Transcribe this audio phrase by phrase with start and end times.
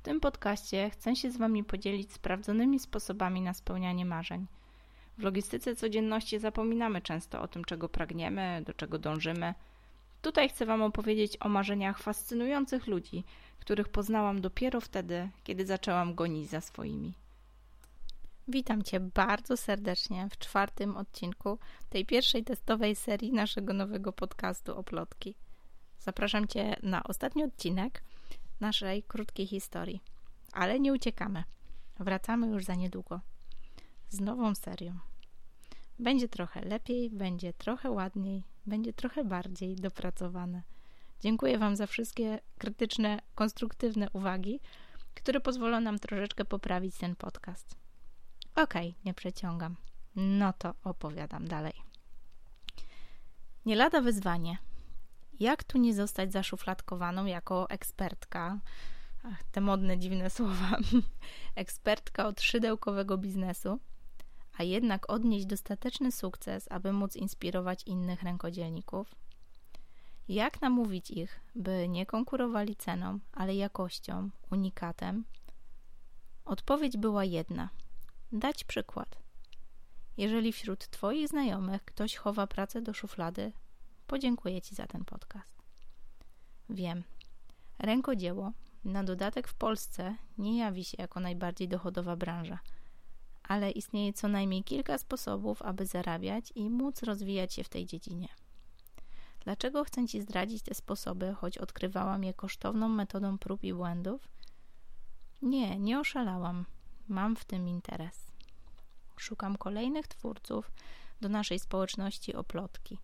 [0.00, 4.46] W tym podcaście chcę się z Wami podzielić sprawdzonymi sposobami na spełnianie marzeń.
[5.18, 9.54] W logistyce codzienności zapominamy często o tym, czego pragniemy, do czego dążymy.
[10.22, 13.24] Tutaj chcę Wam opowiedzieć o marzeniach fascynujących ludzi,
[13.58, 17.12] których poznałam dopiero wtedy, kiedy zaczęłam gonić za swoimi.
[18.48, 21.58] Witam Cię bardzo serdecznie w czwartym odcinku
[21.90, 25.34] tej pierwszej testowej serii naszego nowego podcastu Oplotki.
[25.98, 28.02] Zapraszam Cię na ostatni odcinek
[28.60, 30.00] naszej krótkiej historii.
[30.52, 31.44] Ale nie uciekamy.
[31.98, 33.20] Wracamy już za niedługo
[34.10, 34.98] z nową serią.
[35.98, 40.62] Będzie trochę lepiej, będzie trochę ładniej, będzie trochę bardziej dopracowane.
[41.20, 44.60] Dziękuję Wam za wszystkie krytyczne, konstruktywne uwagi,
[45.14, 47.76] które pozwolą nam troszeczkę poprawić ten podcast.
[48.54, 49.76] Okej, okay, nie przeciągam.
[50.16, 51.72] No to opowiadam dalej.
[53.66, 54.58] Nie lada wyzwanie.
[55.40, 58.60] Jak tu nie zostać zaszufladkowaną jako ekspertka?
[59.24, 60.78] Ach, te modne, dziwne słowa.
[61.54, 63.78] ekspertka od szydełkowego biznesu,
[64.58, 69.14] a jednak odnieść dostateczny sukces, aby móc inspirować innych rękodzielników?
[70.28, 75.24] Jak namówić ich, by nie konkurowali ceną, ale jakością, unikatem?
[76.44, 77.68] Odpowiedź była jedna:
[78.32, 79.18] dać przykład.
[80.16, 83.52] Jeżeli wśród Twoich znajomych ktoś chowa pracę do szuflady,
[84.10, 85.62] podziękuję Ci za ten podcast.
[86.70, 87.02] Wiem,
[87.78, 88.52] rękodzieło,
[88.84, 92.58] na dodatek w Polsce, nie jawi się jako najbardziej dochodowa branża–
[93.50, 98.28] ale istnieje co najmniej kilka sposobów, aby zarabiać i móc rozwijać się w tej dziedzinie.
[99.40, 104.28] Dlaczego chcę Ci zdradzić te sposoby, choć odkrywałam je kosztowną metodą prób i błędów?
[105.42, 106.66] Nie, nie oszalałam.
[107.08, 108.32] Mam w tym interes.
[109.16, 110.70] Szukam kolejnych twórców
[111.20, 112.98] do naszej społeczności oplotki.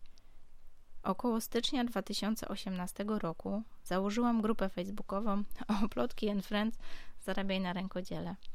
[1.06, 5.42] Około stycznia 2018 roku założyłam grupę facebookową
[5.84, 6.78] Oplotki and Friends
[7.20, 8.36] Zarabiaj na rękodziele–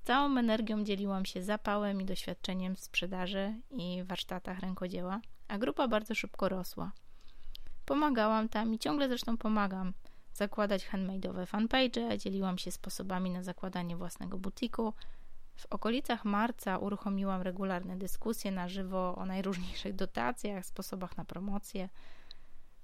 [0.00, 5.88] z całą energią dzieliłam się zapałem i doświadczeniem w sprzedaży i warsztatach rękodzieła, a grupa
[5.88, 6.92] bardzo szybko rosła.
[7.84, 9.92] Pomagałam tam i ciągle zresztą pomagam
[10.32, 14.92] zakładać handmade'owe fanpage, dzieliłam się sposobami na zakładanie własnego butiku.
[15.60, 21.88] W okolicach marca uruchomiłam regularne dyskusje na żywo o najróżniejszych dotacjach, sposobach na promocję.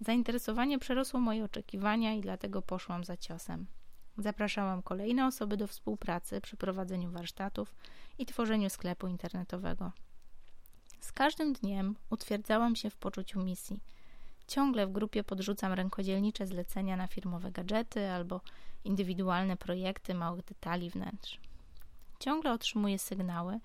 [0.01, 3.67] Zainteresowanie przerosło moje oczekiwania i dlatego poszłam za ciosem.
[4.19, 7.75] Zapraszałam kolejne osoby do współpracy przy prowadzeniu warsztatów
[8.19, 9.93] i tworzeniu sklepu internetowego.
[11.01, 13.81] Z każdym dniem utwierdzałam się w poczuciu misji.
[14.47, 18.41] Ciągle w grupie podrzucam rękodzielnicze zlecenia na firmowe gadżety albo
[18.85, 21.46] indywidualne projekty małych detali wnętrz.
[22.19, 23.61] Ciągle otrzymuję sygnały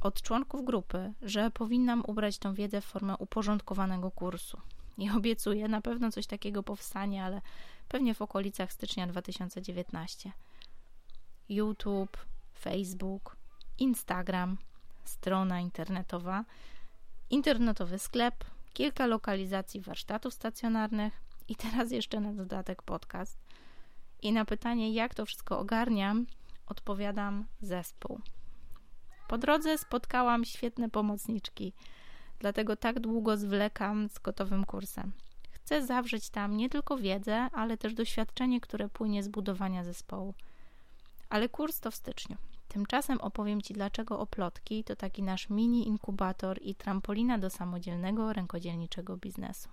[0.00, 4.60] od członków grupy, że powinnam ubrać tę wiedzę w formę uporządkowanego kursu.
[4.98, 7.40] I obiecuję, na pewno coś takiego powstanie, ale
[7.88, 10.32] pewnie w okolicach stycznia 2019.
[11.48, 12.16] YouTube,
[12.58, 13.36] Facebook,
[13.78, 14.56] Instagram,
[15.04, 16.44] strona internetowa,
[17.30, 23.38] internetowy sklep, kilka lokalizacji warsztatów stacjonarnych i teraz jeszcze na dodatek podcast.
[24.22, 26.26] I na pytanie, jak to wszystko ogarniam,
[26.72, 28.20] odpowiadam zespół.
[29.28, 31.72] Po drodze spotkałam świetne pomocniczki,
[32.38, 35.12] dlatego tak długo zwlekam z gotowym kursem.
[35.50, 40.34] Chcę zawrzeć tam nie tylko wiedzę, ale też doświadczenie, które płynie z budowania zespołu.
[41.28, 42.36] Ale kurs to w styczniu.
[42.68, 49.16] Tymczasem opowiem Ci, dlaczego oplotki to taki nasz mini inkubator i trampolina do samodzielnego rękodzielniczego
[49.16, 49.68] biznesu.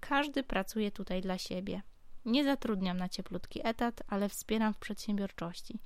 [0.00, 1.82] Każdy pracuje tutaj dla siebie.
[2.24, 5.78] Nie zatrudniam na cieplutki etat, ale wspieram w przedsiębiorczości–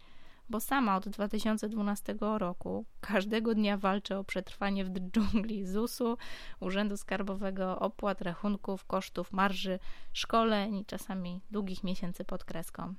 [0.50, 6.16] bo sama od 2012 roku każdego dnia walczę o przetrwanie w dżungli ZUS-u,
[6.60, 9.78] Urzędu Skarbowego, opłat, rachunków, kosztów, marży,
[10.12, 12.94] szkoleń i czasami długich miesięcy pod kreską.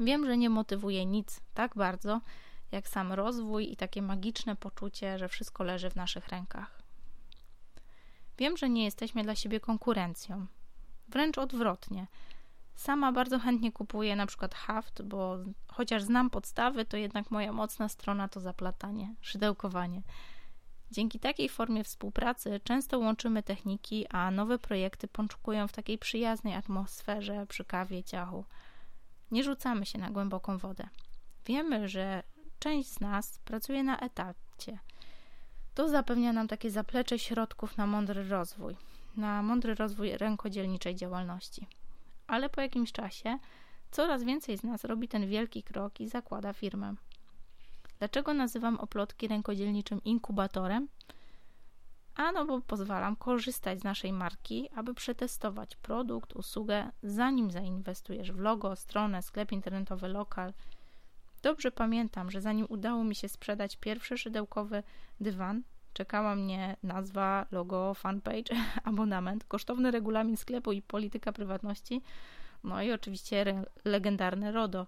[0.00, 2.20] Wiem, że nie motywuje nic tak bardzo,
[2.72, 6.82] jak sam rozwój i takie magiczne poczucie, że wszystko leży w naszych rękach.
[8.38, 10.46] Wiem, że nie jesteśmy dla siebie konkurencją.
[11.08, 12.06] Wręcz odwrotnie–
[12.78, 15.38] Sama bardzo chętnie kupuję na przykład haft, bo
[15.68, 20.02] chociaż znam podstawy, to jednak moja mocna strona to zaplatanie, szydełkowanie.
[20.90, 27.46] Dzięki takiej formie współpracy często łączymy techniki, a nowe projekty pączkują w takiej przyjaznej atmosferze
[27.46, 28.44] przy kawie, ciachu.
[29.30, 30.88] Nie rzucamy się na głęboką wodę.
[31.46, 32.22] Wiemy, że
[32.58, 34.78] część z nas pracuje na etacie.
[35.74, 38.76] To zapewnia nam takie zaplecze środków na mądry rozwój,
[39.18, 41.66] na mądry rozwój rękodzielniczej działalności
[42.28, 43.38] ale po jakimś czasie
[43.90, 46.94] coraz więcej z nas robi ten wielki krok i zakłada firmę.
[47.98, 50.88] Dlaczego nazywam oplotki rękodzielniczym inkubatorem?
[52.14, 58.76] Ano, bo pozwalam korzystać z naszej marki, aby przetestować produkt, usługę, zanim zainwestujesz w logo,
[58.76, 60.52] stronę, sklep internetowy, lokal.
[61.42, 64.82] Dobrze pamiętam, że zanim udało mi się sprzedać pierwszy szydełkowy
[65.20, 65.62] dywan,
[65.98, 72.02] czekała mnie nazwa, logo, fanpage, abonament, kosztowny regulamin sklepu i polityka prywatności,
[72.64, 74.86] no i oczywiście legendarne RODO.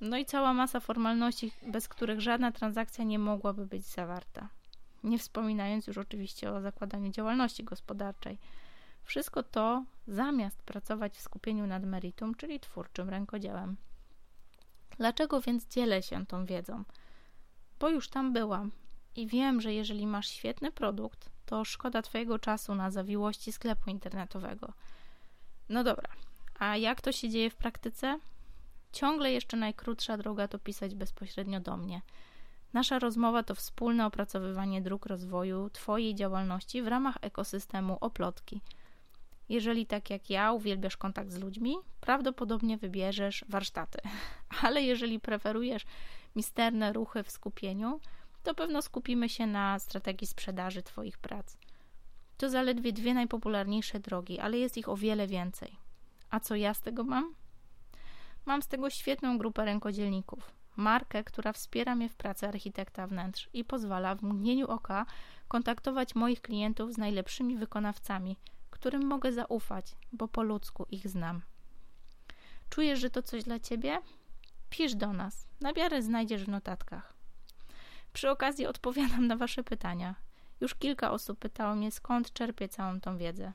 [0.00, 4.48] No i cała masa formalności, bez których żadna transakcja nie mogłaby być zawarta.
[5.04, 8.38] Nie wspominając już oczywiście o zakładaniu działalności gospodarczej.
[9.02, 13.76] Wszystko to zamiast pracować w skupieniu nad meritum, czyli twórczym rękodziełem.
[14.98, 16.84] Dlaczego więc dzielę się tą wiedzą?
[17.80, 18.70] Bo już tam byłam
[19.16, 24.72] i wiem, że jeżeli masz świetny produkt, to szkoda Twojego czasu na zawiłości sklepu internetowego.
[25.68, 26.08] No dobra,
[26.58, 28.18] a jak to się dzieje w praktyce?
[28.92, 32.02] Ciągle jeszcze najkrótsza droga to pisać bezpośrednio do mnie.
[32.72, 38.60] Nasza rozmowa to wspólne opracowywanie dróg rozwoju Twojej działalności w ramach ekosystemu oplotki.
[39.48, 43.98] Jeżeli tak jak ja uwielbiasz kontakt z ludźmi, prawdopodobnie wybierzesz warsztaty.
[44.62, 45.82] Ale jeżeli preferujesz
[46.36, 48.00] misterne ruchy w skupieniu,
[48.42, 51.56] to pewno skupimy się na strategii sprzedaży Twoich prac.
[52.36, 55.76] To zaledwie dwie najpopularniejsze drogi, ale jest ich o wiele więcej.
[56.30, 57.34] A co ja z tego mam?
[58.46, 63.64] Mam z tego świetną grupę rękodzielników, markę, która wspiera mnie w pracy architekta wnętrz i
[63.64, 65.06] pozwala w mgnieniu oka
[65.48, 68.36] kontaktować moich klientów z najlepszymi wykonawcami,
[68.70, 71.42] którym mogę zaufać, bo po ludzku ich znam.
[72.70, 73.98] Czujesz, że to coś dla ciebie?
[74.70, 75.48] Pisz do nas.
[75.60, 77.19] Nabiary znajdziesz w notatkach.
[78.12, 80.14] Przy okazji odpowiadam na Wasze pytania.
[80.60, 83.52] Już kilka osób pytało mnie, skąd czerpię całą tą wiedzę.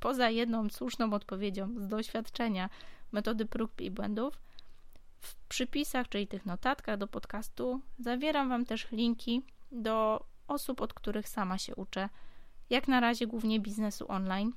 [0.00, 2.70] Poza jedną słuszną odpowiedzią z doświadczenia
[3.12, 4.42] metody prób i błędów,
[5.20, 9.42] w przypisach, czyli tych notatkach do podcastu, zawieram Wam też linki
[9.72, 12.08] do osób, od których sama się uczę,
[12.70, 14.52] jak na razie głównie biznesu online,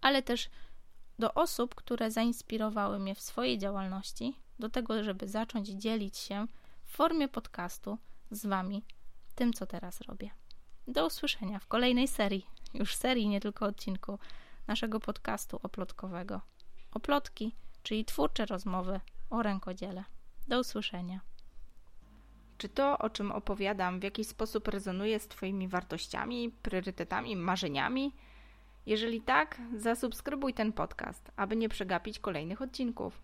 [0.00, 0.50] ale też
[1.18, 6.46] do osób, które zainspirowały mnie w swojej działalności do tego, żeby zacząć dzielić się
[6.96, 7.98] formie podcastu
[8.30, 8.84] z Wami
[9.34, 10.30] tym, co teraz robię.
[10.88, 14.18] Do usłyszenia w kolejnej serii, już serii, nie tylko odcinku
[14.66, 16.40] naszego podcastu oplotkowego.
[16.92, 19.00] Oplotki, czyli twórcze rozmowy
[19.30, 20.04] o rękodziele.
[20.48, 21.20] Do usłyszenia.
[22.58, 28.12] Czy to, o czym opowiadam, w jakiś sposób rezonuje z Twoimi wartościami, priorytetami, marzeniami?
[28.86, 33.20] Jeżeli tak, zasubskrybuj ten podcast, aby nie przegapić kolejnych odcinków.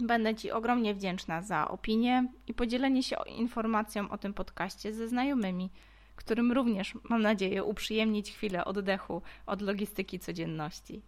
[0.00, 5.70] Będę Ci ogromnie wdzięczna za opinię i podzielenie się informacją o tym podcaście ze znajomymi,
[6.16, 11.02] którym również, mam nadzieję, uprzyjemnić chwilę oddechu od logistyki codzienności.